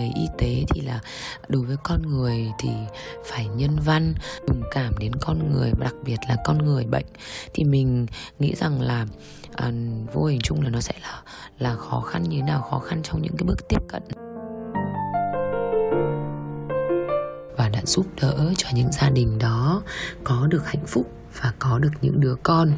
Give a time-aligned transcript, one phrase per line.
[0.00, 1.00] nghề y tế thì là
[1.48, 2.70] đối với con người thì
[3.24, 4.14] phải nhân văn
[4.48, 7.06] đồng cảm đến con người và đặc biệt là con người bệnh.
[7.54, 8.06] Thì mình
[8.38, 9.06] nghĩ rằng là
[9.52, 9.72] à,
[10.12, 11.22] vô hình chung là nó sẽ là
[11.58, 14.02] là khó khăn như thế nào khó khăn trong những cái bước tiếp cận.
[17.56, 19.82] Và đã giúp đỡ cho những gia đình đó
[20.24, 22.72] có được hạnh phúc và có được những đứa con.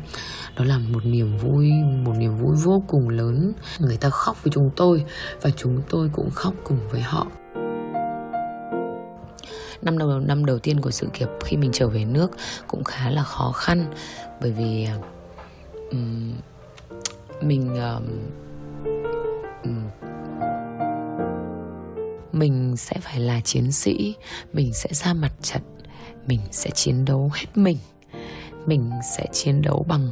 [0.57, 1.71] Đó là một niềm vui
[2.05, 3.53] một niềm vui vô cùng lớn.
[3.79, 5.05] Người ta khóc với chúng tôi
[5.43, 7.27] và chúng tôi cũng khóc cùng với họ.
[9.83, 12.31] Năm đầu năm đầu tiên của sự nghiệp khi mình trở về nước
[12.67, 13.93] cũng khá là khó khăn
[14.41, 14.89] bởi vì
[15.91, 16.33] um,
[17.43, 18.05] mình um,
[22.33, 24.15] mình sẽ phải là chiến sĩ
[24.53, 25.63] mình sẽ ra mặt trận
[26.27, 27.79] mình sẽ chiến đấu hết mình
[28.67, 30.09] mình sẽ chiến đấu bằng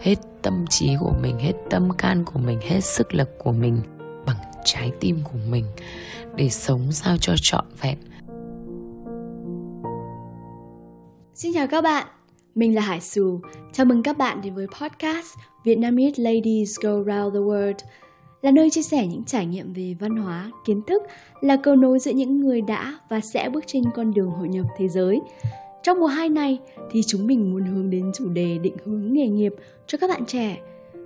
[0.00, 3.80] hết tâm trí của mình hết tâm can của mình hết sức lực của mình
[4.26, 5.64] bằng trái tim của mình
[6.36, 7.98] để sống sao cho trọn vẹn
[11.34, 12.06] Xin chào các bạn,
[12.54, 13.40] mình là Hải Sù.
[13.72, 15.26] Chào mừng các bạn đến với podcast
[15.64, 17.74] Vietnamese Ladies Go Round the World
[18.42, 21.02] là nơi chia sẻ những trải nghiệm về văn hóa, kiến thức,
[21.40, 24.66] là cầu nối giữa những người đã và sẽ bước trên con đường hội nhập
[24.78, 25.20] thế giới.
[25.86, 26.58] Trong mùa 2 này
[26.90, 29.54] thì chúng mình muốn hướng đến chủ đề định hướng nghề nghiệp
[29.86, 30.58] cho các bạn trẻ.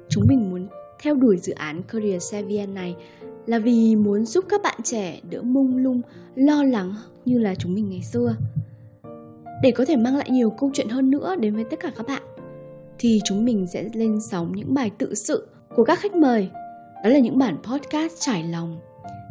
[0.08, 0.68] Chúng mình muốn
[1.02, 2.96] theo đuổi dự án Career Savien này
[3.46, 6.00] là vì muốn giúp các bạn trẻ đỡ mông lung,
[6.34, 8.36] lo lắng như là chúng mình ngày xưa.
[9.62, 12.06] Để có thể mang lại nhiều câu chuyện hơn nữa đến với tất cả các
[12.06, 12.22] bạn
[12.98, 16.48] thì chúng mình sẽ lên sóng những bài tự sự của các khách mời.
[17.04, 18.78] Đó là những bản podcast trải lòng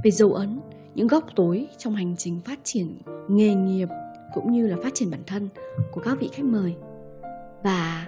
[0.04, 0.60] về dấu ấn,
[0.96, 2.98] những góc tối trong hành trình phát triển
[3.30, 3.88] nghề nghiệp
[4.34, 5.50] cũng như là phát triển bản thân
[5.92, 6.76] của các vị khách mời.
[7.64, 8.08] Và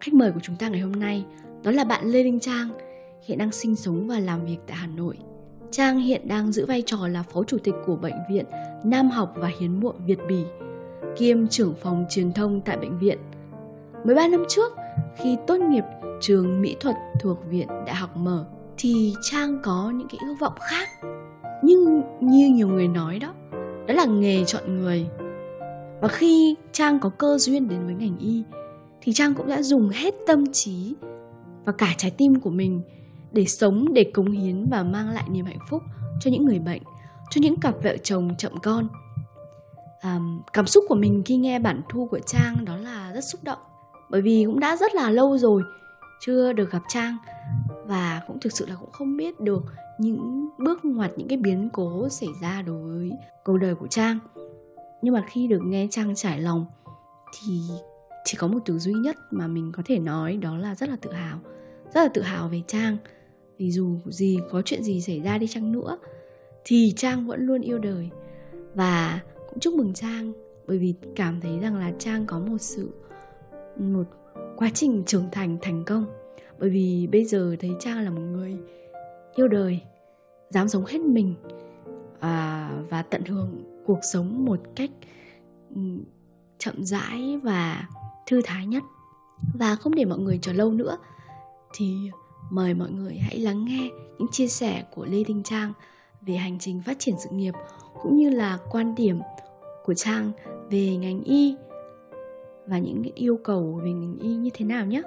[0.00, 1.24] khách mời của chúng ta ngày hôm nay
[1.62, 2.68] đó là bạn Lê Linh Trang,
[3.26, 5.18] hiện đang sinh sống và làm việc tại Hà Nội.
[5.70, 8.44] Trang hiện đang giữ vai trò là phó chủ tịch của bệnh viện
[8.84, 10.44] Nam học và hiến muộn Việt Bỉ,
[11.16, 13.18] kiêm trưởng phòng truyền thông tại bệnh viện.
[14.04, 14.72] 13 năm trước,
[15.16, 15.84] khi tốt nghiệp
[16.20, 18.46] trường mỹ thuật thuộc Viện Đại học Mở,
[18.78, 20.88] thì Trang có những cái ước vọng khác.
[21.62, 23.34] Nhưng như nhiều người nói đó,
[23.86, 25.06] đó là nghề chọn người
[26.00, 28.42] và khi trang có cơ duyên đến với ngành y
[29.00, 30.94] thì trang cũng đã dùng hết tâm trí
[31.64, 32.82] và cả trái tim của mình
[33.32, 35.82] để sống để cống hiến và mang lại niềm hạnh phúc
[36.20, 36.82] cho những người bệnh
[37.30, 38.88] cho những cặp vợ chồng chậm con.
[40.00, 40.20] À,
[40.52, 43.58] cảm xúc của mình khi nghe bản thu của trang đó là rất xúc động
[44.10, 45.62] bởi vì cũng đã rất là lâu rồi
[46.20, 47.16] chưa được gặp trang
[47.86, 49.62] và cũng thực sự là cũng không biết được
[49.98, 53.10] những bước ngoặt những cái biến cố xảy ra đối với
[53.44, 54.18] cuộc đời của trang
[55.02, 56.66] nhưng mà khi được nghe trang trải lòng
[57.32, 57.60] thì
[58.24, 60.96] chỉ có một từ duy nhất mà mình có thể nói đó là rất là
[60.96, 61.38] tự hào.
[61.94, 62.96] Rất là tự hào về trang.
[63.58, 65.98] Vì dù gì có chuyện gì xảy ra đi chăng nữa
[66.64, 68.10] thì trang vẫn luôn yêu đời.
[68.74, 70.32] Và cũng chúc mừng trang
[70.66, 72.90] bởi vì cảm thấy rằng là trang có một sự
[73.76, 74.04] một
[74.56, 76.06] quá trình trưởng thành thành công.
[76.58, 78.56] Bởi vì bây giờ thấy trang là một người
[79.34, 79.80] yêu đời
[80.50, 81.34] dám sống hết mình
[82.20, 84.90] à, và tận hưởng cuộc sống một cách
[85.74, 85.80] ừ,
[86.58, 87.88] chậm rãi và
[88.26, 88.82] thư thái nhất.
[89.54, 90.98] Và không để mọi người chờ lâu nữa,
[91.72, 91.96] thì
[92.50, 93.88] mời mọi người hãy lắng nghe
[94.18, 95.72] những chia sẻ của lê đinh trang
[96.20, 97.54] về hành trình phát triển sự nghiệp,
[98.02, 99.20] cũng như là quan điểm
[99.84, 100.32] của trang
[100.70, 101.56] về ngành y
[102.66, 105.02] và những yêu cầu về ngành y như thế nào nhé.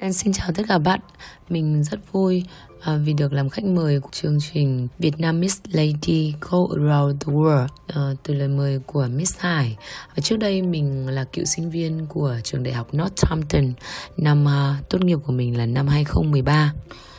[0.00, 1.00] Em xin chào tất cả bạn,
[1.48, 2.44] mình rất vui
[2.80, 7.32] à, vì được làm khách mời của chương trình Vietnam Miss Lady Go Around the
[7.32, 9.76] World à, từ lời mời của Miss Hải.
[10.08, 13.72] Và trước đây mình là cựu sinh viên của trường đại học Northampton,
[14.16, 16.72] năm à, tốt nghiệp của mình là năm 2013.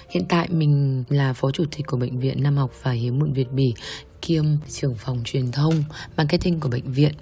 [0.09, 3.34] Hiện tại mình là phó chủ tịch của bệnh viện Nam học và hiếm muộn
[3.34, 3.73] Việt Bỉ,
[4.22, 5.84] kiêm trưởng phòng truyền thông
[6.18, 7.13] marketing của bệnh viện.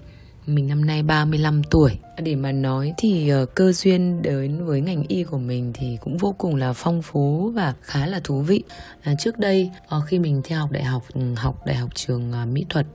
[0.46, 5.04] Mình năm nay 35 tuổi để mà nói thì ờ, cơ duyên đến với ngành
[5.08, 8.64] y của mình thì cũng vô cùng là phong phú và khá là thú vị.
[9.02, 12.32] À, trước đây ờ, khi mình theo học đại học ừ, học đại học trường
[12.32, 12.86] ờ, mỹ thuật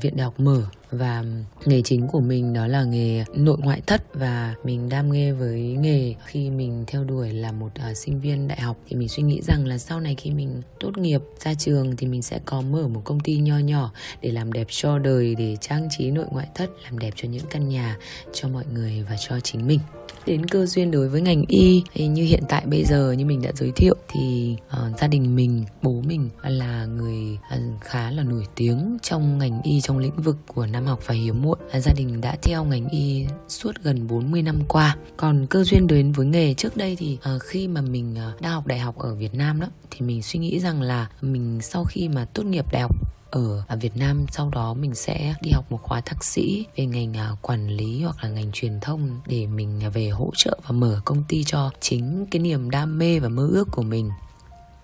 [0.00, 0.62] viện đại học mở
[0.92, 1.24] và
[1.66, 5.60] nghề chính của mình đó là nghề nội ngoại thất và mình đam mê với
[5.60, 6.14] nghề.
[6.24, 9.40] Khi mình theo đuổi là một uh, sinh viên đại học thì mình suy nghĩ
[9.42, 12.88] rằng là sau này khi mình tốt nghiệp ra trường thì mình sẽ có mở
[12.88, 16.46] một công ty nho nhỏ để làm đẹp cho đời để trang trí nội ngoại
[16.54, 17.96] thất làm đẹp cho những căn nhà
[18.32, 19.80] cho mọi người và cho chính mình.
[20.26, 23.42] Đến cơ duyên đối với ngành y thì như hiện tại bây giờ như mình
[23.42, 28.22] đã giới thiệu thì uh, gia đình mình bố mình là người uh, khá là
[28.22, 31.58] nổi tiếng trong ngành y trong lĩnh vực của nam học và hiếm muộn.
[31.76, 34.96] Uh, gia đình đã theo ngành y suốt gần 40 năm qua.
[35.16, 38.52] Còn cơ duyên đến với nghề trước đây thì uh, khi mà mình uh, đang
[38.52, 41.84] học đại học ở Việt Nam đó thì mình suy nghĩ rằng là mình sau
[41.84, 45.64] khi mà tốt nghiệp đại học ở Việt Nam sau đó mình sẽ đi học
[45.70, 49.46] một khóa thạc sĩ về ngành à, quản lý hoặc là ngành truyền thông để
[49.46, 53.18] mình à, về hỗ trợ và mở công ty cho chính cái niềm đam mê
[53.18, 54.10] và mơ ước của mình.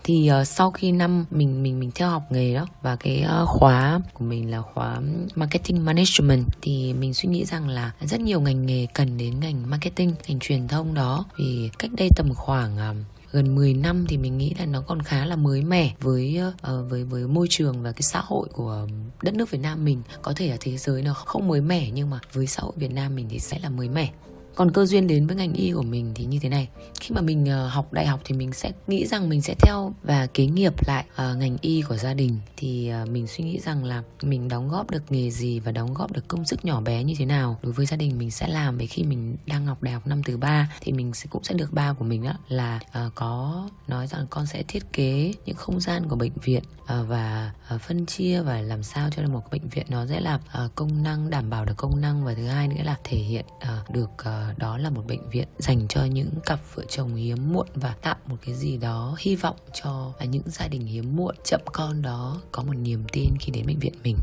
[0.05, 3.49] Thì uh, sau khi năm mình mình mình theo học nghề đó và cái uh,
[3.49, 5.01] khóa của mình là khóa
[5.35, 9.71] marketing management thì mình suy nghĩ rằng là rất nhiều ngành nghề cần đến ngành
[9.71, 11.25] marketing ngành truyền thông đó.
[11.39, 12.97] Vì cách đây tầm khoảng uh,
[13.33, 16.91] gần 10 năm thì mình nghĩ là nó còn khá là mới mẻ với uh,
[16.91, 18.87] với với môi trường và cái xã hội của
[19.23, 20.03] đất nước Việt Nam mình.
[20.23, 22.93] Có thể ở thế giới nó không mới mẻ nhưng mà với xã hội Việt
[22.93, 24.13] Nam mình thì sẽ là mới mẻ
[24.59, 26.69] còn cơ duyên đến với ngành y của mình thì như thế này.
[27.01, 29.95] Khi mà mình ờ, học đại học thì mình sẽ nghĩ rằng mình sẽ theo
[30.03, 32.39] và kế nghiệp lại ờ, ngành y của gia đình.
[32.57, 35.95] Thì ờ, mình suy nghĩ rằng là mình đóng góp được nghề gì và đóng
[35.95, 38.49] góp được công sức nhỏ bé như thế nào đối với gia đình mình sẽ
[38.49, 38.79] làm.
[38.79, 41.55] Về khi mình đang học đại học năm thứ ba thì mình sẽ, cũng sẽ
[41.55, 42.81] được ba của mình đó là
[43.15, 48.07] có nói rằng con sẽ thiết kế những không gian của bệnh viện và phân
[48.07, 50.39] chia và làm sao cho một bệnh viện nó sẽ là
[50.75, 52.25] công năng, đảm bảo được công năng.
[52.25, 53.45] Và thứ hai nữa là thể hiện
[53.91, 54.11] được
[54.57, 58.17] đó là một bệnh viện dành cho những cặp vợ chồng hiếm muộn và tạo
[58.27, 62.41] một cái gì đó hy vọng cho những gia đình hiếm muộn chậm con đó
[62.53, 64.17] có một niềm tin khi đến bệnh viện mình.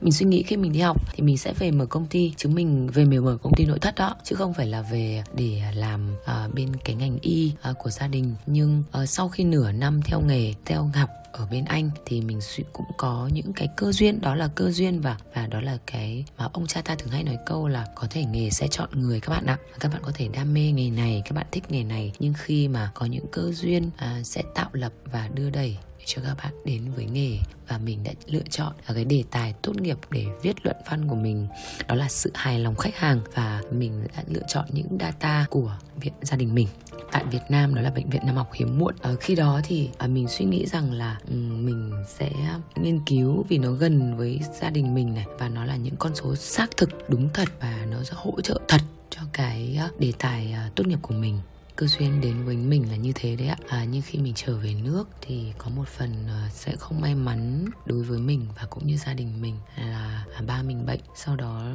[0.00, 2.48] Mình suy nghĩ khi mình đi học thì mình sẽ về mở công ty chứ
[2.48, 6.14] mình về mở công ty nội thất đó chứ không phải là về để làm
[6.14, 8.34] uh, bên cái ngành y uh, của gia đình.
[8.46, 12.40] Nhưng uh, sau khi nửa năm theo nghề theo học ở bên anh thì mình
[12.72, 16.24] cũng có những cái cơ duyên đó là cơ duyên và và đó là cái
[16.38, 19.20] mà ông cha ta thường hay nói câu là có thể nghề sẽ chọn người
[19.20, 19.58] các bạn ạ.
[19.80, 22.68] Các bạn có thể đam mê nghề này các bạn thích nghề này nhưng khi
[22.68, 26.52] mà có những cơ duyên à, sẽ tạo lập và đưa đẩy cho các bạn
[26.64, 27.38] đến với nghề
[27.68, 31.14] và mình đã lựa chọn cái đề tài tốt nghiệp để viết luận văn của
[31.14, 31.48] mình.
[31.88, 35.76] Đó là sự hài lòng khách hàng và mình đã lựa chọn những data của
[35.96, 36.68] viện gia đình mình.
[37.12, 38.94] Tại Việt Nam đó là bệnh viện Nam học hiếm muộn.
[39.00, 42.30] Ở khi đó thì à, mình suy nghĩ rằng là um, mình sẽ
[42.76, 46.14] nghiên cứu vì nó gần với gia đình mình này và nó là những con
[46.14, 48.80] số xác thực đúng thật và nó sẽ hỗ trợ thật
[49.10, 51.38] cho cái à, đề tài à, tốt nghiệp của mình
[51.80, 53.56] cơ duyên đến với mình là như thế đấy ạ.
[53.68, 57.14] À, nhưng khi mình trở về nước thì có một phần ờ, sẽ không may
[57.14, 61.00] mắn đối với mình và cũng như gia đình mình là à, ba mình bệnh.
[61.14, 61.72] Sau đó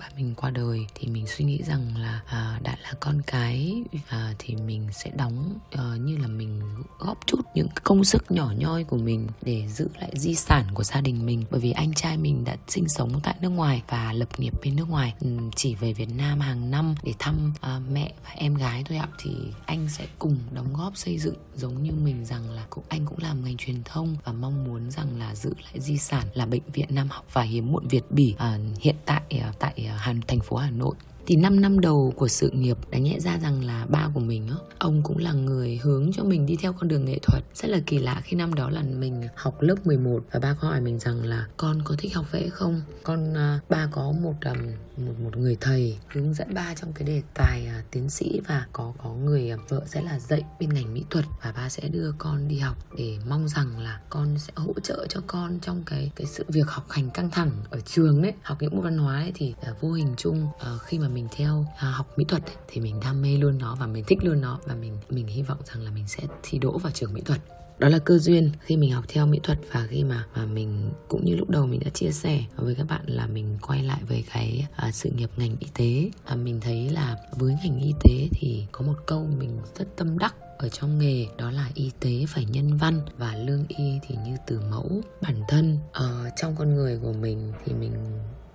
[0.00, 3.82] ba mình qua đời thì mình suy nghĩ rằng là à, đã là con cái
[4.08, 6.60] à, thì mình sẽ đóng uh, như là mình
[6.98, 10.84] góp chút những công sức nhỏ nhoi của mình để giữ lại di sản của
[10.84, 11.44] gia đình mình.
[11.50, 14.76] Bởi vì anh trai mình đã sinh sống tại nước ngoài và lập nghiệp bên
[14.76, 15.14] nước ngoài
[15.56, 19.08] chỉ về Việt Nam hàng năm để thăm uh, mẹ và em gái thôi ạ.
[19.18, 19.31] Thì
[19.66, 21.36] anh sẽ cùng đóng góp xây dựng.
[21.54, 24.90] Giống như mình rằng là cũng anh cũng làm ngành truyền thông và mong muốn
[24.90, 28.04] rằng là giữ lại di sản là bệnh viện Nam học và hiếm muộn Việt
[28.10, 30.94] Bỉ à, hiện tại à, tại à, Hàn thành phố Hà Nội
[31.26, 34.48] thì 5 năm đầu của sự nghiệp đã nhẽ ra rằng là ba của mình
[34.48, 37.44] á ông cũng là người hướng cho mình đi theo con đường nghệ thuật.
[37.54, 40.68] Rất là kỳ lạ khi năm đó là mình học lớp 11 và ba có
[40.68, 42.82] hỏi mình rằng là con có thích học vẽ không?
[43.02, 47.08] Con uh, ba có một um, một một người thầy hướng dẫn ba trong cái
[47.08, 50.74] đề tài uh, tiến sĩ và có có người uh, vợ sẽ là dạy bên
[50.74, 54.38] ngành mỹ thuật và ba sẽ đưa con đi học để mong rằng là con
[54.38, 57.80] sẽ hỗ trợ cho con trong cái cái sự việc học hành căng thẳng ở
[57.80, 60.98] trường đấy học những môn văn hóa ấy thì uh, vô hình chung uh, khi
[60.98, 63.86] mà mình theo à, học mỹ thuật ấy, thì mình đam mê luôn nó và
[63.86, 66.78] mình thích luôn nó và mình mình hy vọng rằng là mình sẽ thi đỗ
[66.78, 67.40] vào trường mỹ thuật.
[67.78, 70.90] Đó là cơ duyên khi mình học theo mỹ thuật và khi mà mà mình
[71.08, 74.00] cũng như lúc đầu mình đã chia sẻ với các bạn là mình quay lại
[74.08, 76.10] với cái à, sự nghiệp ngành y tế.
[76.24, 80.18] À, mình thấy là với ngành y tế thì có một câu mình rất tâm
[80.18, 84.16] đắc ở trong nghề đó là y tế phải nhân văn và lương y thì
[84.24, 87.92] như từ mẫu bản thân ở trong con người của mình thì mình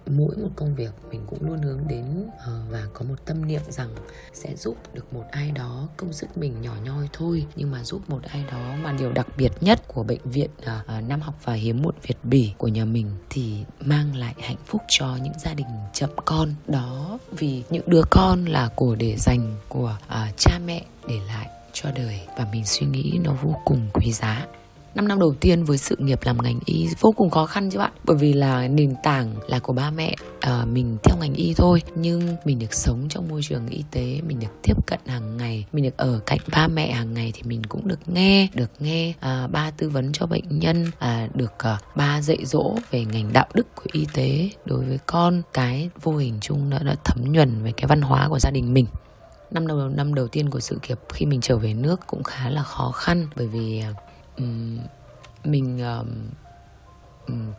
[0.10, 2.06] mỗi một công việc, mình cũng luôn hướng đến
[2.46, 3.90] ờ, và có một tâm niệm rằng
[4.34, 7.46] sẽ giúp được một ai đó công sức mình nhỏ nhoi thôi.
[7.56, 10.82] Nhưng mà giúp một ai đó mà điều đặc biệt nhất của bệnh viện ờ,
[10.88, 14.58] ờ, năm học và hiếm muộn Việt Bỉ của nhà mình thì mang lại hạnh
[14.66, 16.54] phúc cho những gia đình chậm con.
[16.68, 19.98] Đó vì những đứa con là của để dành của
[20.38, 22.22] cha mẹ để lại cho đời.
[22.38, 24.46] Và mình suy nghĩ nó vô cùng quý giá.
[24.98, 27.80] 5 năm đầu tiên với sự nghiệp làm ngành y vô cùng khó khăn chứ
[27.80, 27.92] bạn.
[28.04, 31.82] Bởi vì là nền tảng là của ba mẹ à, mình theo ngành y thôi.
[31.96, 35.66] Nhưng mình được sống trong môi trường y tế mình được tiếp cận hàng ngày
[35.74, 39.13] mình được ở cạnh ba mẹ hàng ngày thì mình cũng được nghe được nghe
[39.20, 43.34] à, ba tư vấn cho bệnh nhân à, được à, ba dạy dỗ về ngành
[43.34, 45.42] đạo đức của y tế đối với con.
[45.54, 48.74] Cái vô hình chung đã, đã thấm nhuần về cái văn hóa của gia đình
[48.74, 48.86] mình.
[49.51, 52.50] Năm đầu năm đầu tiên của sự nghiệp khi mình trở về nước cũng khá
[52.50, 53.84] là khó khăn bởi vì
[54.38, 54.77] um,
[55.44, 56.08] mình um,
[57.27, 57.53] um,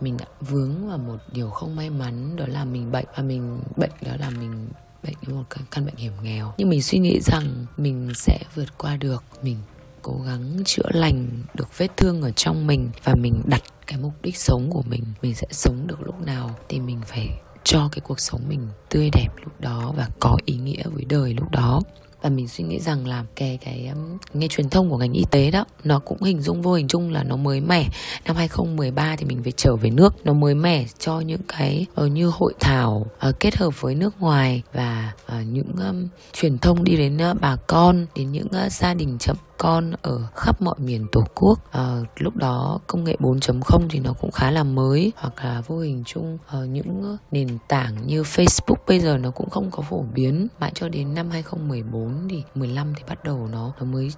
[0.00, 3.60] mình đã vướng vào một điều không may mắn đó là mình bệnh và mình
[3.76, 4.68] bệnh đó là mình
[5.02, 6.52] bệnh với một căn bệnh hiểm nghèo.
[6.58, 9.56] Nhưng mình suy nghĩ rằng mình sẽ vượt qua được mình
[10.02, 14.12] cố gắng chữa lành được vết thương ở trong mình và mình đặt cái mục
[14.22, 17.28] đích sống của mình mình sẽ sống được lúc nào thì mình phải
[17.64, 21.34] cho cái cuộc sống mình tươi đẹp lúc đó và có ý nghĩa với đời
[21.34, 21.80] lúc đó
[22.22, 23.92] và mình suy nghĩ rằng là cái cái nghề
[24.34, 27.12] nghe truyền thông của ngành y tế đó nó cũng hình dung vô hình chung
[27.12, 27.88] là nó mới mẻ.
[28.24, 32.10] Năm 2013 thì mình phải trở về nước nó mới mẻ cho những cái uh,
[32.10, 36.84] như hội thảo uh, kết hợp với nước ngoài và uh, những um, truyền thông
[36.84, 40.74] đi đến uh, bà con đến những uh, gia đình chậm con ở khắp mọi
[40.78, 41.58] miền tổ quốc.
[41.72, 45.78] À, lúc đó công nghệ 4.0 thì nó cũng khá là mới hoặc là vô
[45.78, 50.04] hình chung ở những nền tảng như Facebook bây giờ nó cũng không có phổ
[50.14, 50.48] biến.
[50.60, 54.10] Mãi cho đến năm 2014 thì 15 thì bắt đầu nó nó mới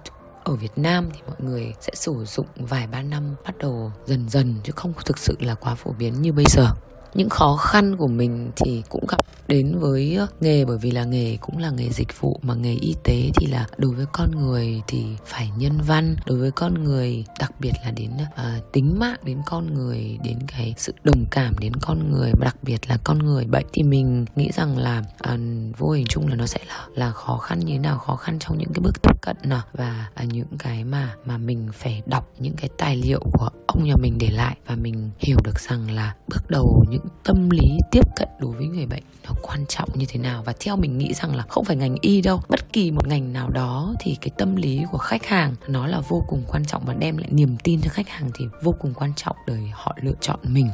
[0.43, 4.29] ở Việt Nam thì mọi người sẽ sử dụng vài ba năm bắt đầu dần
[4.29, 6.67] dần chứ không thực sự là quá phổ biến như bây giờ.
[7.13, 11.03] Những khó khăn của mình thì cũng gặp đến với ờ, nghề bởi vì là
[11.03, 14.31] nghề cũng là nghề dịch vụ mà nghề y tế thì là đối với con
[14.31, 16.15] người thì phải nhân văn.
[16.25, 20.39] Đối với con người đặc biệt là đến uh, tính mạng đến con người đến
[20.47, 23.83] cái sự đồng cảm đến con người và đặc biệt là con người bệnh thì
[23.83, 25.39] mình nghĩ rằng là uh,
[25.77, 28.39] vô hình chung là nó sẽ là là khó khăn như thế nào khó khăn
[28.39, 29.61] trong những cái bước tiếp cận nào.
[29.73, 33.83] Và uh, những cái mà mà mình phải đọc những cái tài liệu của ông
[33.83, 37.77] nhà mình để lại và mình hiểu được rằng là bước đầu những tâm lý
[37.91, 40.43] tiếp cận đối với người bệnh nó quan trọng như thế nào.
[40.45, 43.33] Và theo mình nghĩ rằng là không phải ngành y đâu, bất kỳ một ngành
[43.33, 46.85] nào đó thì cái tâm lý của khách hàng nó là vô cùng quan trọng
[46.85, 49.95] và đem lại niềm tin cho khách hàng thì vô cùng quan trọng để họ
[50.01, 50.69] lựa chọn mình.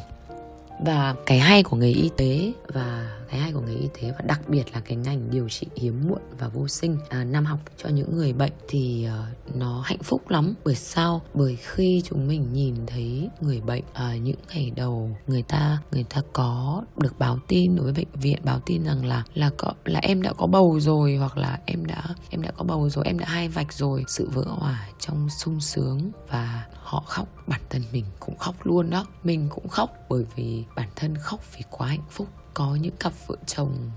[0.86, 4.22] Và cái hay của nghề y tế và cái hay của nghề y tế và
[4.28, 7.60] đặc biệt là cái ngành điều trị hiếm muộn và vô sinh à, năm học
[7.78, 10.54] cho những người bệnh thì uh, nó hạnh phúc lắm.
[10.66, 11.22] Bởi sao?
[11.34, 15.82] Bởi khi chúng mình nhìn thấy người bệnh ở uh, những ngày đầu người ta
[15.92, 19.50] người ta có được báo tin đối với bệnh viện báo tin rằng là là
[19.58, 22.90] có là em đã có bầu rồi hoặc là em đã em đã có bầu
[22.90, 24.04] rồi em đã hai vạch rồi.
[24.08, 28.90] Sự vỡ hòa trong sung sướng và họ khóc bản thân mình cũng khóc luôn
[28.90, 29.06] đó.
[29.24, 32.28] Mình cũng khóc bởi vì bản thân khóc vì quá hạnh phúc
[32.60, 33.92] có những cặp vợ chồng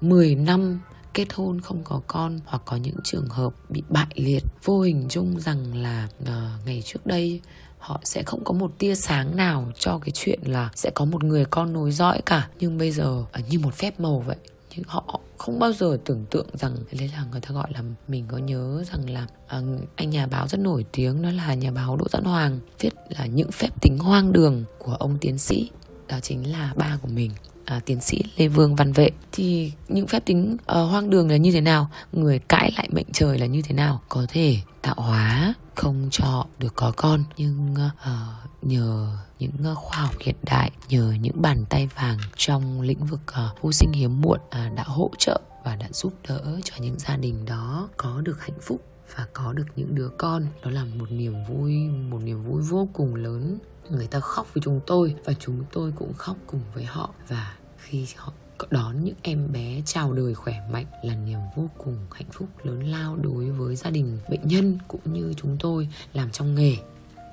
[0.00, 0.80] 10 năm
[1.14, 5.06] kết hôn không có con hoặc có những trường hợp bị bại liệt vô hình
[5.08, 6.28] chung rằng là uh,
[6.66, 7.40] ngày trước đây
[7.78, 11.24] họ sẽ không có một tia sáng nào cho cái chuyện là sẽ có một
[11.24, 12.48] người con nối dõi cả.
[12.60, 14.36] Nhưng bây giờ uh, như một phép màu vậy
[14.76, 18.24] nhưng họ không bao giờ tưởng tượng rằng đấy là người ta gọi là mình
[18.28, 19.60] có nhớ rằng là à,
[19.96, 23.26] anh nhà báo rất nổi tiếng đó là nhà báo Đỗ Doãn Hoàng viết là
[23.26, 25.70] những phép tính hoang đường của ông tiến sĩ
[26.08, 27.30] đó chính là ba của mình
[27.68, 29.10] à, tiến sĩ Lê Vương Văn Vệ.
[29.32, 31.90] Thì những phép tính uh, hoang đường là như thế nào?
[32.12, 34.00] Người cãi lại mệnh trời là như thế nào?
[34.08, 39.98] Có thể tạo hóa không cho được có con nhưng uh, nhờ những uh, khoa
[39.98, 44.20] học hiện đại nhờ những bàn tay vàng trong lĩnh vực uh, vô sinh hiếm
[44.20, 48.20] muộn uh, đã hỗ trợ và đã giúp đỡ cho những gia đình đó có
[48.24, 48.80] được hạnh phúc
[49.16, 50.46] và có được những đứa con.
[50.64, 51.74] Đó là một niềm vui
[52.10, 53.58] một niềm vui vô cùng lớn.
[53.90, 57.57] Người ta khóc với chúng tôi và chúng tôi cũng khóc cùng với họ và
[57.88, 58.32] khi họ
[58.70, 62.82] đón những em bé chào đời khỏe mạnh là niềm vô cùng hạnh phúc lớn
[62.82, 66.76] lao đối với gia đình bệnh nhân cũng như chúng tôi làm trong nghề.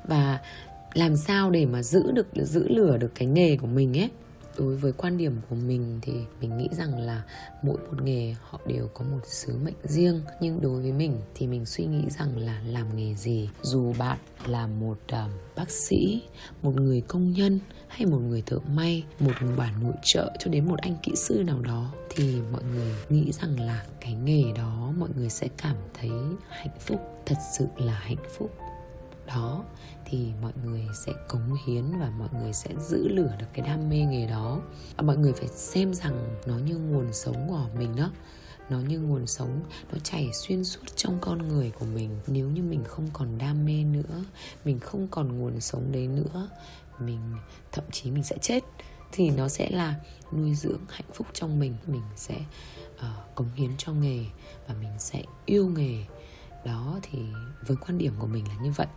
[0.07, 0.39] Và
[0.93, 4.09] làm sao để mà giữ được, giữ lửa được cái nghề của mình ấy?
[4.57, 7.23] Đối với quan điểm của mình thì mình nghĩ rằng là
[7.61, 10.21] mỗi một nghề họ đều có một sứ mệnh riêng.
[10.41, 13.49] Nhưng đối với mình thì mình suy nghĩ rằng là làm nghề gì?
[13.61, 16.21] Dù bạn là một uh, bác sĩ
[16.61, 20.65] một người công nhân hay một người thợ may một bà nội trợ cho đến
[20.65, 24.93] một anh kỹ sư nào đó thì mọi người nghĩ rằng là cái nghề đó
[24.97, 26.11] mọi người sẽ cảm thấy
[26.49, 28.51] hạnh phúc thật sự là hạnh phúc
[29.27, 29.63] đó
[30.05, 33.89] thì mọi người sẽ cống hiến và mọi người sẽ giữ lửa được cái đam
[33.89, 34.61] mê nghề đó.
[34.95, 38.11] À, mọi người phải xem rằng nó như nguồn sống của mình đó.
[38.69, 42.19] Nó như nguồn sống nó chảy xuyên suốt trong con người của mình.
[42.27, 44.23] Nếu như mình không còn đam mê nữa
[44.65, 46.49] mình không còn nguồn sống đấy nữa
[46.99, 47.19] mình
[47.71, 48.63] thậm chí mình sẽ chết
[49.11, 49.95] thì nó sẽ là
[50.33, 51.75] nuôi dưỡng hạnh phúc trong mình.
[51.87, 52.35] Mình sẽ
[52.95, 54.25] uh, cống hiến cho nghề
[54.67, 56.05] và mình sẽ yêu nghề.
[56.65, 57.19] Đó thì
[57.67, 58.87] với quan điểm của mình là như vậy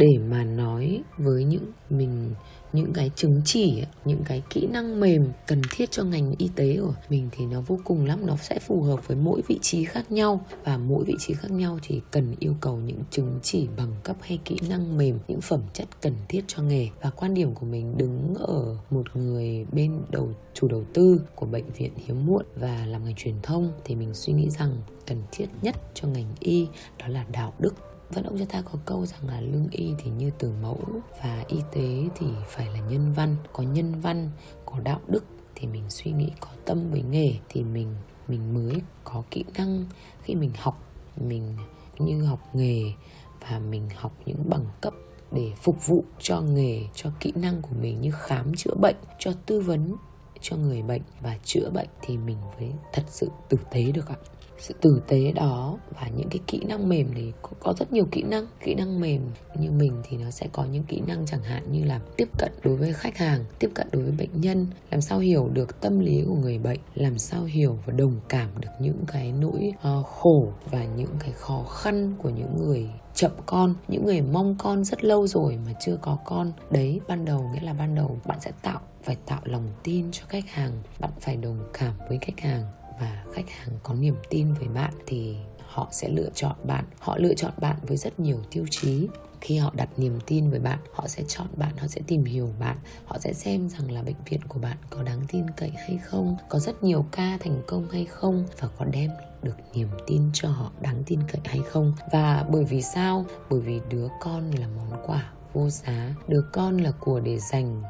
[0.00, 2.34] để mà nói với những, mình,
[2.72, 6.78] những cái chứng chỉ, những cái kỹ năng mềm cần thiết cho ngành y tế
[6.80, 9.84] của mình thì nó vô cùng lắm, nó sẽ phù hợp với mỗi vị trí
[9.84, 10.40] khác nhau.
[10.64, 14.16] Và mỗi vị trí khác nhau thì cần yêu cầu những chứng chỉ bằng cấp
[14.20, 16.88] hay kỹ năng mềm, những phẩm chất cần thiết cho nghề.
[17.02, 21.46] Và quan điểm của mình đứng ở một người bên đầu, chủ đầu tư của
[21.46, 24.76] bệnh viện hiếm muộn và làm ngành truyền thông thì mình suy nghĩ rằng
[25.06, 26.66] cần thiết nhất cho ngành y
[26.98, 30.10] đó là đạo đức vẫn ông cho ta có câu rằng là lương y thì
[30.10, 30.80] như từ mẫu
[31.22, 33.36] và y tế thì phải là nhân văn.
[33.52, 34.30] Có nhân văn,
[34.66, 35.24] có đạo đức
[35.54, 37.94] thì mình suy nghĩ, có tâm với nghề thì mình
[38.28, 39.86] mình mới có kỹ năng.
[40.22, 40.82] Khi mình học,
[41.16, 41.56] mình
[41.98, 42.92] như học nghề
[43.40, 44.94] và mình học những bằng cấp
[45.32, 49.32] để phục vụ cho nghề, cho kỹ năng của mình như khám chữa bệnh, cho
[49.46, 49.96] tư vấn
[50.40, 54.16] cho người bệnh và chữa bệnh thì mình mới thật sự tử tế được ạ
[54.60, 58.04] sự tử tế đó và những cái kỹ năng mềm thì có, có rất nhiều
[58.10, 59.22] kỹ năng kỹ năng mềm.
[59.54, 62.52] Như mình thì nó sẽ có những kỹ năng chẳng hạn như là tiếp cận
[62.64, 65.98] đối với khách hàng tiếp cận đối với bệnh nhân làm sao hiểu được tâm
[65.98, 70.06] lý của người bệnh làm sao hiểu và đồng cảm được những cái nỗi uh,
[70.06, 74.84] khổ và những cái khó khăn của những người chậm con những người mong con
[74.84, 76.52] rất lâu rồi mà chưa có con.
[76.70, 80.24] Đấy ban đầu nghĩa là ban đầu bạn sẽ tạo phải tạo lòng tin cho
[80.28, 82.64] khách hàng bạn phải đồng cảm với khách hàng
[83.00, 86.84] và khách hàng có niềm tin với bạn thì họ sẽ lựa chọn bạn.
[86.98, 89.08] Họ lựa chọn bạn với rất nhiều tiêu chí.
[89.40, 92.48] Khi họ đặt niềm tin với bạn, họ sẽ chọn bạn, họ sẽ tìm hiểu
[92.60, 92.76] bạn.
[93.04, 96.36] Họ sẽ xem rằng là bệnh viện của bạn có đáng tin cậy hay không,
[96.48, 99.10] có rất nhiều ca thành công hay không và có đem
[99.42, 101.92] được niềm tin cho họ đáng tin cậy hay không.
[102.12, 103.24] Và bởi vì sao?
[103.50, 107.82] Bởi vì đứa con là món quà vô giá, đứa con là của để dành.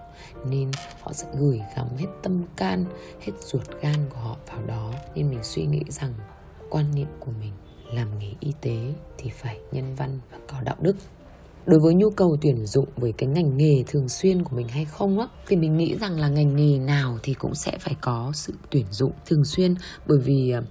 [0.47, 2.85] Nên họ sẽ gửi gắm hết tâm can,
[3.21, 4.93] hết ruột gan của họ vào đó.
[5.15, 6.15] Nên mình suy nghĩ rằng
[6.71, 7.53] quan niệm của mình
[7.93, 10.97] làm nghề y tế thì phải nhân văn và có đạo đức.
[11.67, 14.85] Đối với nhu cầu tuyển dụng với cái ngành nghề thường xuyên của mình hay
[14.85, 18.33] không á, thì mình nghĩ rằng là ngành nghề nào thì cũng sẽ phải có
[18.35, 19.75] sự tuyển dụng thường xuyên.
[20.07, 20.63] Bởi vì à,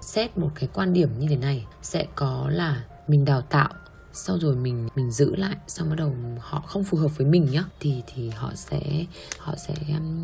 [0.00, 3.68] xét một cái quan điểm như thế này, sẽ có là mình đào tạo
[4.12, 7.48] sau rồi mình mình giữ lại, xong bắt đầu họ không phù hợp với mình
[7.50, 8.80] nhá, thì thì họ sẽ
[9.38, 9.74] họ sẽ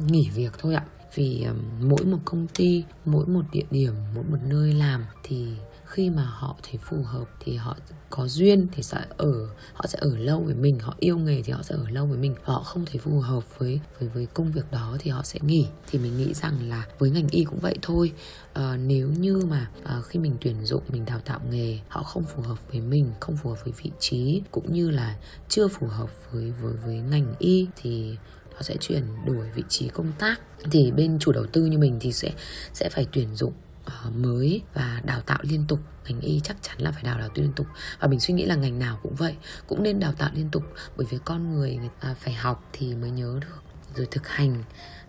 [0.07, 0.85] nghỉ việc thôi ạ
[1.15, 1.47] vì
[1.81, 5.47] mỗi một công ty mỗi một địa điểm mỗi một nơi làm thì
[5.87, 7.77] khi mà họ thấy phù hợp thì họ
[8.11, 11.53] có duyên thì sẽ ở họ sẽ ở lâu với mình họ yêu nghề thì
[11.53, 12.35] họ sẽ ở lâu với mình.
[12.43, 15.67] Họ không thấy phù hợp với với với công việc đó thì họ sẽ nghỉ.
[15.87, 18.13] Thì mình nghĩ rằng là với ngành y cũng vậy thôi.
[18.53, 22.25] À, nếu như mà à, khi mình tuyển dụng mình đào tạo nghề họ không
[22.25, 25.17] phù hợp với mình không phù hợp với vị trí cũng như là
[25.49, 28.17] chưa phù hợp với với với ngành y thì
[28.57, 30.41] họ sẽ chuyển đổi vị trí công tác.
[30.71, 32.33] Thì bên chủ đầu tư như mình thì sẽ
[32.73, 33.53] sẽ phải tuyển dụng
[33.85, 35.79] ờ, mới và đào tạo liên tục.
[36.09, 37.67] Ngành y chắc chắn là phải đào tạo liên tục.
[38.01, 39.35] Và mình suy nghĩ là ngành nào cũng vậy,
[39.67, 40.63] cũng nên đào tạo liên tục.
[40.97, 43.63] Bởi vì con người người ta phải học thì mới nhớ được.
[43.95, 44.63] Rồi thực hành,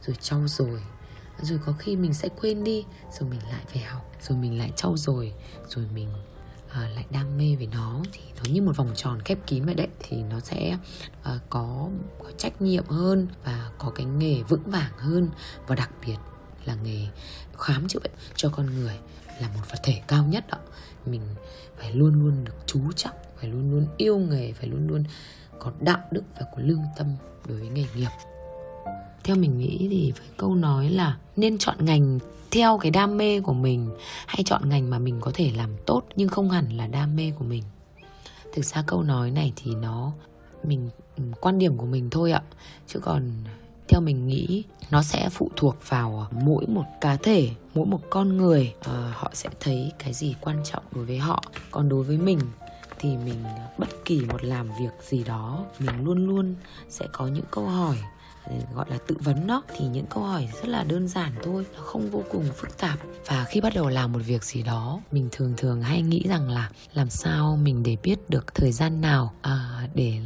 [0.08, 0.82] rồi trau dồi.
[1.42, 2.86] Rồi có khi mình sẽ quên đi,
[3.20, 4.12] rồi mình lại phải học.
[4.22, 5.34] Rồi mình lại trau dồi,
[5.68, 6.10] rồi mình
[6.78, 9.76] Ờ, lại đam mê về nó thì nó như một vòng tròn khép kín vậy
[9.76, 10.78] đấy thì nó sẽ
[11.22, 15.30] uh, có có trách nhiệm hơn và có cái nghề vững vàng hơn.
[15.68, 16.18] Và đặc biệt
[16.66, 17.08] là nghề
[17.58, 19.00] khám chữa bệnh cho con người
[19.42, 20.58] là một vật thể cao nhất đó
[21.06, 21.22] mình
[21.78, 25.04] phải luôn luôn được chú trọng phải luôn luôn yêu nghề phải luôn luôn
[25.60, 27.16] có đạo đức và có lương tâm
[27.48, 28.10] đối với nghề nghiệp
[29.28, 32.20] theo mình nghĩ thì với câu nói là nên chọn ngành
[32.52, 33.90] theo cái đam mê của mình
[34.26, 37.32] hay chọn ngành mà mình có thể làm tốt nhưng không hẳn là đam mê
[37.40, 37.64] của mình.
[38.54, 40.12] Thực ra câu nói này thì nó
[40.64, 40.90] mình
[41.42, 42.42] quan điểm của mình thôi ạ.
[42.88, 43.32] Chứ còn
[43.88, 48.02] theo mình nghĩ nó sẽ phụ thuộc vào à, mỗi một cá thể mỗi một
[48.10, 48.74] con người.
[48.82, 51.44] À, họ sẽ thấy cái gì quan trọng đối với họ.
[51.72, 52.40] Còn đối với mình
[53.00, 56.56] thì mình à, bất kỳ một làm việc gì đó mình luôn luôn
[56.90, 57.98] sẽ có những câu hỏi
[58.50, 61.66] Ừ, gọi là tự vấn đó thì những câu hỏi rất là đơn giản thôi
[61.76, 63.00] nó không vô cùng phức tạp.
[63.26, 66.50] Và khi bắt đầu làm một việc gì đó mình thường thường hay nghĩ rằng
[66.50, 70.20] là làm sao mình để biết được thời gian nào à, để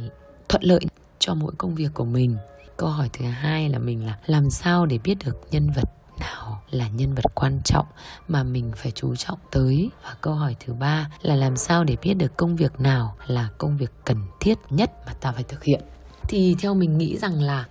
[0.48, 0.80] thuận lợi
[1.18, 2.36] cho mỗi công việc của mình.
[2.76, 5.88] Câu hỏi thứ hai là mình là làm sao để biết được nhân vật
[6.20, 7.86] nào là nhân vật quan trọng
[8.28, 9.90] mà mình phải chú trọng tới?
[10.02, 13.48] Và câu hỏi thứ ba là làm sao để biết được công việc nào là
[13.58, 15.80] công việc cần thiết nhất mà ta phải thực hiện?
[16.28, 17.64] Thì theo mình nghĩ rằng là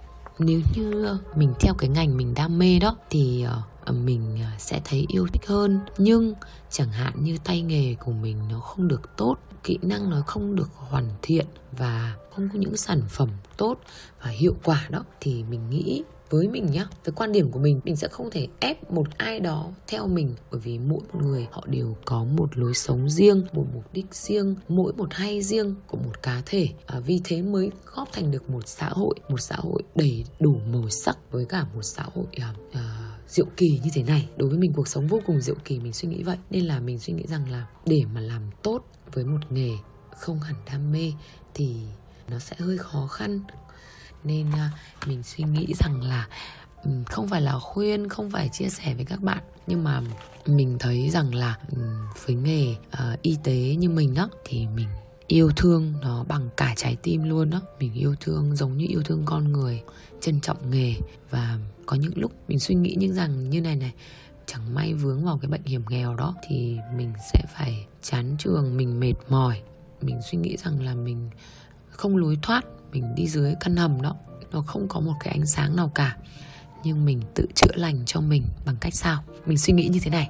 [0.45, 4.49] nếu như mình theo cái ngành mình đam mê đó, thì ờ, ờ, mình ờ,
[4.57, 5.79] sẽ thấy yêu thích hơn.
[5.97, 6.33] Nhưng
[6.69, 10.55] chẳng hạn như tay nghề của mình nó không được tốt, kỹ năng nó không
[10.55, 11.45] được hoàn thiện
[11.77, 13.75] và không có những sản phẩm tốt
[14.21, 16.87] và hiệu quả đó, thì mình nghĩ với mình nhá.
[17.05, 20.35] Với quan điểm của mình mình sẽ không thể ép một ai đó theo mình.
[20.51, 24.15] Bởi vì mỗi một người họ đều có một lối sống riêng một mục đích
[24.15, 26.67] riêng mỗi một hay riêng của một cá thể.
[26.85, 30.57] À, vì thế mới góp thành được một xã hội một xã hội đầy đủ
[30.73, 34.29] màu sắc với cả một xã hội à, à, diệu kỳ như thế này.
[34.37, 36.37] Đối với mình cuộc sống vô cùng diệu kỳ mình suy nghĩ vậy.
[36.49, 39.71] Nên là mình suy nghĩ rằng là để mà làm tốt với một nghề
[40.17, 41.13] không hẳn đam mê
[41.53, 41.75] thì
[42.29, 43.39] nó sẽ hơi khó khăn
[44.23, 44.71] nên à,
[45.07, 46.27] mình suy nghĩ rằng là
[47.05, 50.01] không phải là khuyên không phải chia sẻ với các bạn nhưng mà
[50.45, 51.57] mình thấy rằng là
[52.25, 54.87] với nghề uh, y tế như mình đó thì mình
[55.27, 59.03] yêu thương nó bằng cả trái tim luôn đó mình yêu thương giống như yêu
[59.03, 59.83] thương con người
[60.21, 60.95] trân trọng nghề.
[61.29, 63.93] Và có những lúc mình suy nghĩ những rằng như này này
[64.45, 68.77] chẳng may vướng vào cái bệnh hiểm nghèo đó thì mình sẽ phải chán trường
[68.77, 69.61] mình mệt mỏi.
[70.01, 71.29] Mình suy nghĩ rằng là mình
[71.89, 74.15] không lối thoát mình đi dưới căn hầm đó,
[74.51, 76.17] nó không có một cái ánh sáng nào cả.
[76.83, 79.23] Nhưng mình tự chữa lành cho mình bằng cách sao?
[79.45, 80.29] Mình suy nghĩ như thế này.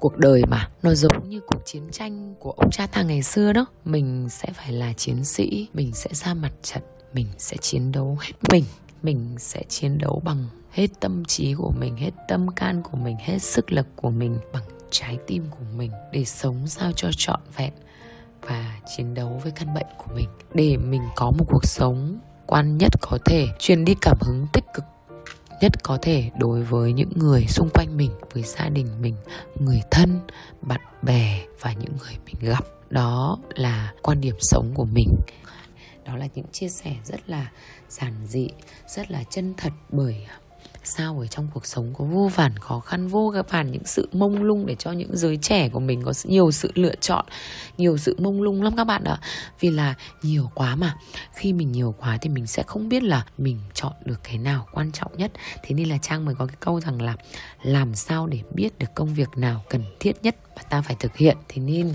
[0.00, 3.52] Cuộc đời mà, nó giống như cuộc chiến tranh của ông cha ta ngày xưa
[3.52, 3.66] đó.
[3.84, 8.18] Mình sẽ phải là chiến sĩ, mình sẽ ra mặt trận, mình sẽ chiến đấu
[8.20, 8.64] hết mình.
[9.02, 13.16] Mình sẽ chiến đấu bằng hết tâm trí của mình, hết tâm can của mình,
[13.20, 17.40] hết sức lực của mình, bằng trái tim của mình để sống sao cho trọn
[17.56, 17.72] vẹn
[18.42, 22.78] và chiến đấu với căn bệnh của mình để mình có một cuộc sống quan
[22.78, 24.84] nhất có thể, truyền đi cảm hứng tích cực
[25.60, 29.14] nhất có thể đối với những người xung quanh mình, với gia đình mình,
[29.60, 30.20] người thân,
[30.60, 32.64] bạn bè và những người mình gặp.
[32.90, 35.08] Đó là quan điểm sống của mình.
[36.04, 37.50] Đó là những chia sẻ rất là
[37.88, 38.48] giản dị,
[38.86, 40.26] rất là chân thật bởi
[40.86, 44.42] sao ở trong cuộc sống có vô vàn khó khăn, vô vàn những sự mông
[44.42, 47.24] lung để cho những giới trẻ của mình có nhiều sự lựa chọn,
[47.78, 49.20] nhiều sự mông lung lắm các bạn ạ.
[49.60, 50.96] Vì là nhiều quá mà.
[51.34, 54.66] Khi mình nhiều quá thì mình sẽ không biết là mình chọn được cái nào
[54.72, 55.32] quan trọng nhất.
[55.62, 57.16] Thế nên là trang mới có cái câu rằng là
[57.62, 61.16] làm sao để biết được công việc nào cần thiết nhất mà ta phải thực
[61.16, 61.36] hiện.
[61.48, 61.92] Thế nên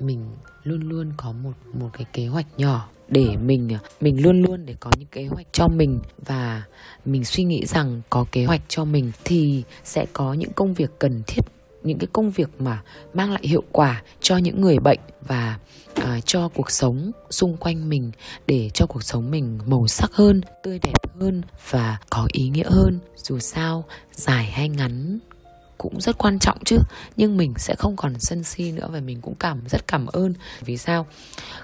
[0.00, 3.68] mình luôn luôn có một một cái kế hoạch nhỏ để mình
[4.00, 6.62] mình luôn luôn để có những kế hoạch cho mình và
[7.04, 10.90] mình suy nghĩ rằng có kế hoạch cho mình thì sẽ có những công việc
[10.98, 11.42] cần thiết
[11.82, 12.82] những cái công việc mà
[13.14, 15.58] mang lại hiệu quả cho những người bệnh và
[15.94, 18.10] à, cho cuộc sống xung quanh mình
[18.46, 22.70] để cho cuộc sống mình màu sắc hơn tươi đẹp hơn và có ý nghĩa
[22.70, 22.98] hơn.
[23.16, 25.18] Dù sao dài hay ngắn
[25.80, 26.76] cũng rất quan trọng chứ.
[27.16, 30.34] Nhưng mình sẽ không còn sân si nữa và mình cũng cảm, rất cảm ơn.
[30.64, 31.06] Vì sao?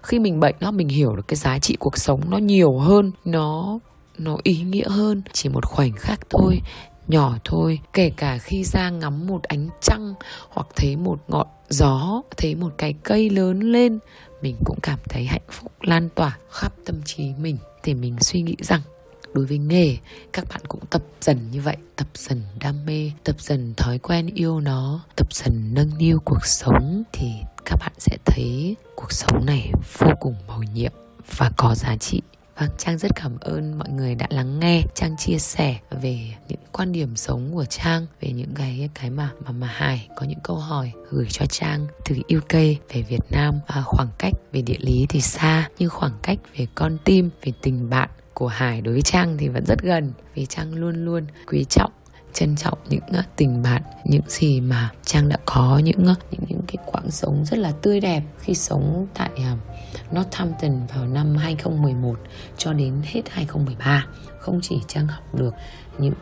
[0.03, 3.13] Khi mình bệnh đó, mình hiểu được cái giá trị cuộc sống nó nhiều hơn,
[3.25, 3.79] nó
[4.19, 5.23] nó ý nghĩa hơn.
[5.33, 6.61] Chỉ một khoảnh khắc thôi,
[7.09, 7.79] nhỏ thôi.
[7.93, 10.15] Kể cả khi ra ngắm một ánh trăng
[10.49, 13.99] hoặc thấy một ngọn gió, thấy một cái cây lớn lên,
[14.43, 17.57] mình cũng cảm thấy hạnh phúc lan tỏa khắp tâm trí mình.
[17.83, 18.81] Thì mình suy nghĩ rằng
[19.35, 19.97] đối với nghề
[20.33, 24.31] các bạn cũng tập dần như vậy tập dần đam mê tập dần thói quen
[24.35, 27.33] yêu nó tập dần nâng niu cuộc sống thì
[27.65, 30.93] các bạn sẽ thấy cuộc sống này vô cùng màu nhiệm
[31.37, 32.23] và có giá trị.
[32.61, 36.59] Vâng, Trang rất cảm ơn mọi người đã lắng nghe Trang chia sẻ về những
[36.73, 40.41] quan điểm sống của Trang về những cái cái mà mà mà Hải có những
[40.43, 42.53] câu hỏi gửi cho Trang từ UK
[42.93, 43.55] về Việt Nam.
[43.69, 47.53] Và khoảng cách về địa lý thì xa nhưng khoảng cách về con tim về
[47.63, 51.27] tình bạn của Hải đối với Trang thì vẫn rất gần vì Trang luôn luôn
[51.47, 51.93] quý trọng
[52.33, 56.41] trân trọng những uh, tình bạn những gì mà Trang đã có những uh, những
[56.49, 61.37] những cái quãng sống rất là tươi đẹp khi sống tại uh, Northampton vào năm
[61.37, 62.19] 2011
[62.57, 64.07] cho đến hết 2013
[64.41, 65.55] không chỉ Trang học được
[65.99, 66.15] những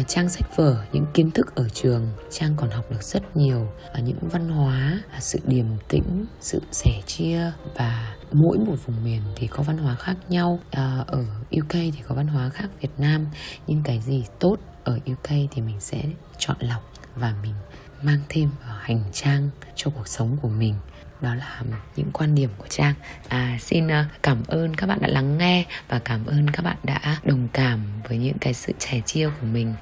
[0.00, 3.68] uh, trang sách vở những kiến thức ở trường Trang còn học được rất nhiều
[3.98, 9.04] uh, những văn hóa uh, sự điềm tĩnh sự sẻ chia và mỗi một vùng
[9.04, 10.58] miền thì có văn hóa khác nhau.
[10.70, 11.24] À, ở
[11.58, 13.26] UK thì có văn hóa khác Việt Nam
[13.66, 16.02] nhưng cái gì tốt ở UK thì mình sẽ
[16.38, 17.54] chọn lọc và mình
[18.02, 20.74] mang thêm vào hành trang cho cuộc sống của mình.
[21.20, 21.62] Đó là
[21.96, 22.94] những quan điểm của trang.
[23.28, 26.76] À, xin à, cảm ơn các bạn đã lắng nghe và cảm ơn các bạn
[26.82, 29.74] đã đồng cảm với những cái sự trẻ chia của mình.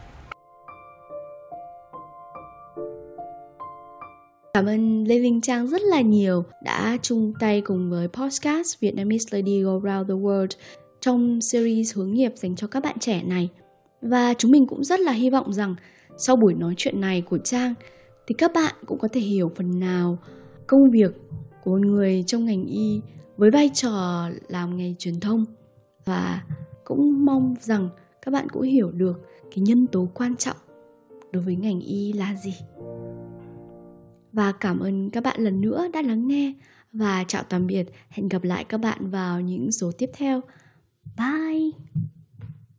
[4.57, 9.39] Cảm ơn Lê Vinh Trang rất là nhiều đã chung tay cùng với podcast Vietnamese
[9.39, 10.49] Lady Go Around the World
[11.01, 13.49] trong series hướng nghiệp dành cho các bạn trẻ này.
[14.03, 15.75] Và chúng mình cũng rất là hy vọng rằng
[16.19, 17.75] sau buổi nói chuyện này của Trang
[18.27, 20.19] thì các bạn cũng có thể hiểu phần nào
[20.67, 21.13] công việc
[21.65, 23.01] của một người trong ngành y
[23.37, 25.45] với vai trò làm nghề truyền thông
[26.05, 26.43] và
[26.85, 27.89] cũng mong rằng
[28.23, 30.57] các bạn cũng hiểu được cái nhân tố quan trọng
[31.33, 32.55] đối với ngành y là gì
[34.37, 36.53] và cảm ơn các bạn lần nữa đã lắng nghe.
[36.93, 37.85] Và chào tạm biệt.
[38.09, 40.41] Hẹn gặp lại các bạn vào những số tiếp theo.
[41.17, 41.71] Bye!